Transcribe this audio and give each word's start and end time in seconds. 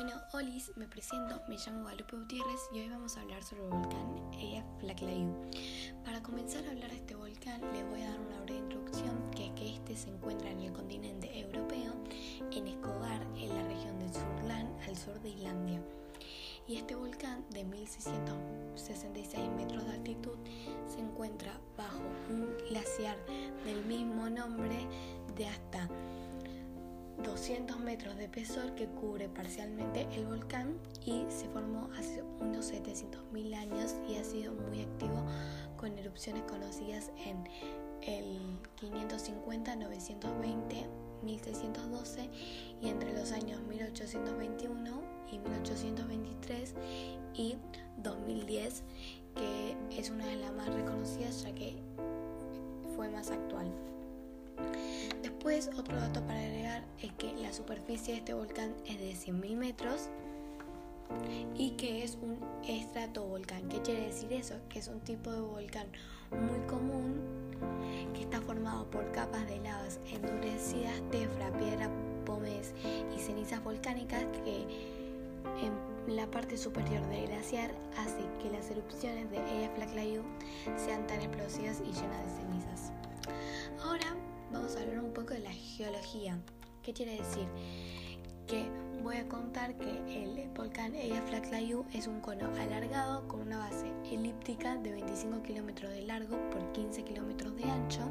Bueno, 0.00 0.12
Olis, 0.32 0.70
me 0.76 0.86
presento, 0.86 1.42
me 1.48 1.56
llamo 1.56 1.80
Guadalupe 1.80 2.16
Gutiérrez 2.16 2.60
y 2.72 2.78
hoy 2.78 2.88
vamos 2.88 3.16
a 3.16 3.20
hablar 3.20 3.42
sobre 3.42 3.64
el 3.64 3.70
volcán 3.70 4.30
Eyjafjallajökull. 4.32 5.50
Para 6.04 6.22
comenzar 6.22 6.64
a 6.64 6.70
hablar 6.70 6.90
de 6.90 6.98
este 6.98 7.16
volcán, 7.16 7.60
les 7.72 7.84
voy 7.90 8.02
a 8.02 8.10
dar 8.10 8.20
una 8.20 8.40
breve 8.42 8.60
introducción, 8.60 9.28
que 9.32 9.46
es 9.46 9.52
que 9.54 9.74
este 9.74 9.96
se 9.96 10.10
encuentra 10.10 10.52
en 10.52 10.60
el 10.60 10.72
continente 10.72 11.40
europeo, 11.40 11.94
en 12.52 12.68
Escobar, 12.68 13.22
en 13.34 13.48
la 13.48 13.62
región 13.64 13.98
de 13.98 14.12
Surland, 14.12 14.80
al 14.86 14.96
sur 14.96 15.20
de 15.20 15.30
Islandia. 15.30 15.82
Y 16.68 16.76
este 16.76 16.94
volcán 16.94 17.44
de 17.50 17.64
1666 17.64 19.50
metros 19.56 19.84
de 19.84 19.90
altitud 19.94 20.38
se 20.86 21.00
encuentra 21.00 21.58
bajo 21.76 22.02
un 22.30 22.56
glaciar 22.70 23.16
del 23.64 23.84
mismo 23.84 24.30
nombre 24.30 24.78
de 25.36 25.48
hasta 25.48 25.88
200 27.48 27.80
metros 27.80 28.14
de 28.18 28.24
espesor 28.24 28.74
que 28.74 28.86
cubre 28.86 29.26
parcialmente 29.30 30.06
el 30.12 30.26
volcán 30.26 30.74
y 31.02 31.24
se 31.30 31.48
formó 31.48 31.88
hace 31.98 32.22
unos 32.40 32.70
700.000 32.70 33.54
años 33.54 33.96
y 34.06 34.16
ha 34.16 34.24
sido 34.24 34.52
muy 34.52 34.82
activo 34.82 35.24
con 35.78 35.96
erupciones 35.96 36.42
conocidas 36.42 37.10
en 37.24 37.48
el 38.02 38.58
550, 38.74 39.76
920, 39.76 40.86
1612 41.22 42.28
y 42.82 42.88
entre 42.90 43.14
los 43.14 43.32
años 43.32 43.62
1821 43.62 45.02
y 45.32 45.38
1823 45.38 46.74
y 47.32 47.56
2010 47.96 48.82
que 49.34 49.98
es 49.98 50.10
una 50.10 50.26
de 50.26 50.36
las 50.36 50.52
más 50.52 50.68
reconocidas 50.74 51.44
ya 51.44 51.54
que 51.54 51.76
fue 52.94 53.08
más 53.08 53.30
actual. 53.30 53.72
Después, 55.22 55.70
otro 55.76 55.96
dato 55.96 56.20
para 56.22 56.38
agregar 56.38 56.84
es 57.02 57.12
que 57.12 57.32
la 57.34 57.52
superficie 57.52 58.14
de 58.14 58.18
este 58.20 58.34
volcán 58.34 58.74
es 58.86 58.98
de 58.98 59.12
100.000 59.12 59.56
metros 59.56 60.08
y 61.56 61.70
que 61.72 62.04
es 62.04 62.18
un 62.20 62.38
estratovolcán. 62.66 63.68
¿Qué 63.68 63.80
quiere 63.80 64.06
decir 64.06 64.32
eso? 64.32 64.54
Que 64.68 64.78
es 64.78 64.88
un 64.88 65.00
tipo 65.00 65.30
de 65.30 65.40
volcán 65.40 65.86
muy 66.30 66.60
común 66.66 67.20
que 68.14 68.22
está 68.22 68.40
formado 68.40 68.88
por 68.90 69.10
capas 69.12 69.46
de 69.48 69.58
lavas 69.60 69.98
endurecidas, 70.12 71.00
tefra, 71.10 71.50
piedra, 71.58 71.90
pomes 72.24 72.74
y 73.16 73.18
cenizas 73.18 73.62
volcánicas 73.64 74.24
que 74.44 74.66
en 75.62 76.16
la 76.16 76.26
parte 76.30 76.56
superior 76.56 77.04
del 77.08 77.26
glaciar 77.26 77.70
hace 77.96 78.20
que 78.42 78.50
las 78.50 78.70
erupciones 78.70 79.30
de 79.30 79.38
Eyjafjallajökull 79.38 80.24
sean 80.76 81.06
tan 81.06 81.20
explosivas 81.20 81.80
y 81.80 81.92
llenas 81.92 82.24
de 82.24 82.42
cenizas. 82.42 82.92
Ahora 83.82 84.14
vamos 84.52 84.76
a 84.76 84.80
hablar 84.80 85.00
un 85.00 85.12
poco 85.12 85.34
de 85.34 85.40
la 85.40 85.52
geología. 85.52 86.38
¿Qué 86.82 86.92
quiere 86.92 87.16
decir? 87.16 87.46
Que 88.46 88.66
voy 89.02 89.16
a 89.16 89.28
contar 89.28 89.76
que 89.76 90.22
el 90.24 90.48
volcán 90.50 90.94
Eyjafjallajökull 90.94 91.86
es 91.92 92.06
un 92.06 92.20
cono 92.20 92.48
alargado 92.58 93.26
con 93.28 93.40
una 93.40 93.58
base 93.58 93.92
elíptica 94.10 94.76
de 94.76 94.92
25 94.92 95.42
kilómetros 95.42 95.92
de 95.92 96.02
largo 96.02 96.36
por 96.50 96.72
15 96.72 97.04
kilómetros 97.04 97.56
de 97.56 97.64
ancho, 97.64 98.10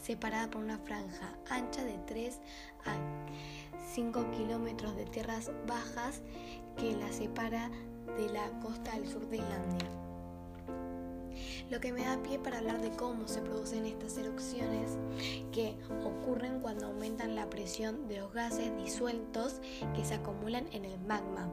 separada 0.00 0.50
por 0.50 0.62
una 0.62 0.78
franja 0.78 1.34
ancha 1.48 1.84
de 1.84 1.98
3 2.06 2.38
a 2.84 2.96
5 3.94 4.30
kilómetros 4.32 4.96
de 4.96 5.06
tierras 5.06 5.50
bajas 5.66 6.20
que 6.76 6.94
la 6.96 7.10
separa 7.12 7.70
de 8.16 8.28
la 8.30 8.50
costa 8.60 8.92
al 8.92 9.06
sur 9.06 9.28
de 9.28 9.38
Islandia 9.38 10.09
lo 11.70 11.80
que 11.80 11.92
me 11.92 12.04
da 12.04 12.22
pie 12.22 12.38
para 12.38 12.58
hablar 12.58 12.80
de 12.80 12.90
cómo 12.90 13.26
se 13.28 13.40
producen 13.40 13.86
estas 13.86 14.18
erupciones 14.18 14.98
que 15.52 15.76
ocurren 16.04 16.60
cuando 16.60 16.86
aumentan 16.86 17.34
la 17.34 17.48
presión 17.48 18.08
de 18.08 18.18
los 18.18 18.32
gases 18.32 18.76
disueltos 18.76 19.60
que 19.94 20.04
se 20.04 20.14
acumulan 20.14 20.66
en 20.72 20.84
el 20.84 20.98
magma. 21.00 21.52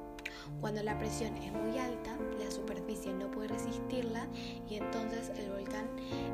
Cuando 0.62 0.84
la 0.84 0.98
presión 0.98 1.36
es 1.38 1.52
muy 1.52 1.78
alta, 1.78 2.18
la 2.40 2.52
superficie 2.52 3.14
no 3.14 3.30
puede 3.32 3.50
resistirla 3.50 4.28
y 4.70 4.76
entonces 4.76 5.32
el 5.38 5.52
volcán 5.52 5.88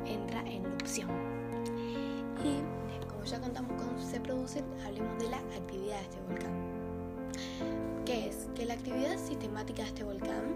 entra 0.06 0.40
en 0.40 0.64
erupción. 0.64 1.10
Y 2.42 3.06
como 3.06 3.24
ya 3.24 3.40
contamos 3.40 3.82
cómo 3.82 4.00
se 4.00 4.20
producen, 4.20 4.64
hablemos 4.84 5.18
de 5.18 5.30
la 5.30 5.38
actividad 5.38 5.98
de 5.98 6.02
este 6.02 6.20
volcán 6.28 6.83
la 8.74 8.80
actividad 8.80 9.16
sistemática 9.18 9.82
de 9.82 9.88
este 9.88 10.02
volcán 10.02 10.52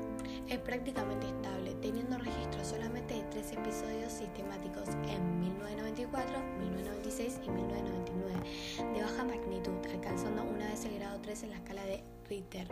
es 0.49 0.59
prácticamente 0.59 1.29
estable, 1.29 1.73
teniendo 1.81 2.19
registro 2.19 2.65
solamente 2.65 3.15
de 3.15 3.23
tres 3.31 3.53
episodios 3.53 4.13
sistemáticos 4.13 4.89
en 5.09 5.39
1994, 5.39 6.33
1996 6.59 7.41
y 7.47 7.51
1999, 7.51 8.93
de 8.93 9.03
baja 9.03 9.23
magnitud, 9.23 9.87
alcanzando 9.95 10.43
una 10.43 10.67
vez 10.67 10.85
el 10.85 10.99
grado 10.99 11.21
3 11.21 11.45
en 11.45 11.51
la 11.51 11.57
escala 11.59 11.85
de 11.85 12.03
Richter. 12.29 12.67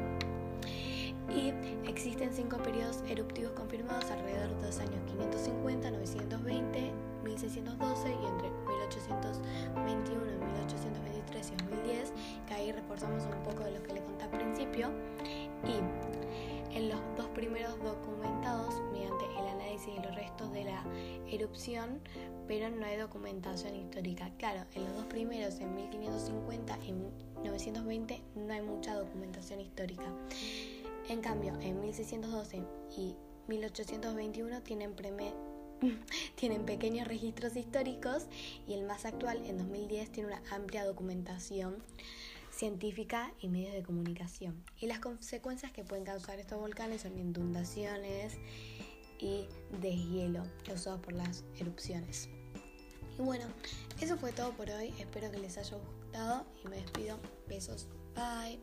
Y 1.32 1.52
existen 1.88 2.30
cinco 2.32 2.56
periodos 2.58 3.04
eruptivos 3.08 3.52
confirmados 3.52 3.66
los 16.96 17.16
dos 17.16 17.26
primeros 17.28 17.78
documentados, 17.82 18.74
mediante 18.92 19.24
el 19.38 19.46
análisis 19.46 19.94
de 19.94 20.00
los 20.00 20.14
restos 20.14 20.52
de 20.52 20.64
la 20.64 20.82
erupción, 21.30 22.00
pero 22.46 22.70
no 22.70 22.84
hay 22.86 22.96
documentación 22.96 23.76
histórica. 23.76 24.30
Claro, 24.38 24.64
en 24.74 24.84
los 24.84 24.96
dos 24.96 25.06
primeros, 25.06 25.58
en 25.60 25.74
1550 25.74 26.78
y 26.86 26.92
920, 27.44 28.22
no 28.36 28.52
hay 28.52 28.62
mucha 28.62 28.94
documentación 28.94 29.60
histórica. 29.60 30.04
En 31.08 31.20
cambio, 31.20 31.54
en 31.60 31.80
1612 31.80 32.62
y 32.96 33.14
1821 33.48 34.62
tienen 34.62 34.94
tienen 36.36 36.64
pequeños 36.64 37.06
registros 37.06 37.56
históricos 37.56 38.26
y 38.66 38.74
el 38.74 38.84
más 38.84 39.04
actual, 39.04 39.44
en 39.44 39.58
2010, 39.58 40.10
tiene 40.10 40.28
una 40.28 40.42
amplia 40.50 40.84
documentación 40.84 41.82
científica 42.56 43.33
y 43.41 43.49
medios 43.49 43.75
de 43.75 43.83
comunicación. 43.83 44.65
Y 44.81 44.87
las 44.87 45.00
consecuencias 45.00 45.72
que 45.72 45.84
pueden 45.84 46.05
causar 46.05 46.39
estos 46.39 46.59
volcanes 46.59 47.03
son 47.03 47.19
inundaciones 47.19 48.39
y 49.19 49.47
deshielo 49.81 50.43
causados 50.65 51.00
por 51.00 51.12
las 51.12 51.44
erupciones. 51.59 52.28
Y 53.19 53.22
bueno, 53.22 53.44
eso 54.00 54.17
fue 54.17 54.33
todo 54.33 54.53
por 54.53 54.71
hoy. 54.71 54.93
Espero 54.99 55.31
que 55.31 55.39
les 55.39 55.56
haya 55.59 55.77
gustado 55.77 56.47
y 56.65 56.69
me 56.69 56.77
despido. 56.77 57.19
Besos. 57.49 57.89
Bye. 58.15 58.61